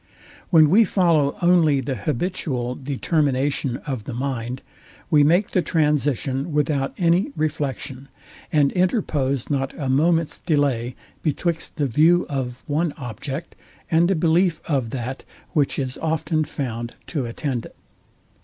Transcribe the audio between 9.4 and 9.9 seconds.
not a